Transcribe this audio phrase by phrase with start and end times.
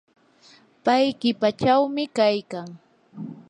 [0.85, 2.67] pay qipachawmi kaykan.